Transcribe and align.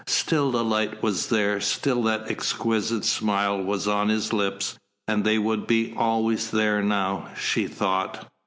Still 0.07 0.49
the 0.49 0.63
light 0.63 1.03
was 1.03 1.27
there, 1.27 1.61
still 1.61 2.01
that 2.05 2.31
exquisite 2.31 3.05
smile 3.05 3.61
was 3.61 3.87
on 3.87 4.09
his 4.09 4.33
lips. 4.33 4.79
And 5.07 5.23
they 5.23 5.37
would 5.37 5.67
be 5.67 5.93
always 5.95 6.49
there 6.49 6.81
now, 6.81 7.29
she 7.37 7.67
thought. 7.67 8.27